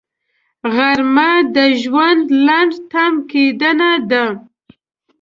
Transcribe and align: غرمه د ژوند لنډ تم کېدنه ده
غرمه 0.75 1.31
د 1.55 1.57
ژوند 1.81 2.23
لنډ 2.47 2.71
تم 2.91 3.13
کېدنه 3.29 3.91
ده 4.09 4.25